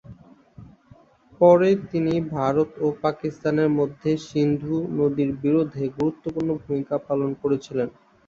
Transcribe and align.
পরে 1.41 1.69
তিনি 1.91 2.13
ভারত 2.35 2.69
ও 2.79 2.97
পাকিস্তানের 3.03 3.69
মধ্যে 3.79 4.09
সিন্ধু 4.27 4.77
নদীর 4.97 5.29
বিরোধে 5.41 5.83
গুরুত্বপূর্ণ 5.97 6.49
ভূমিকা 6.61 6.95
পালন 7.07 7.29
করেছিলেন। 7.41 7.87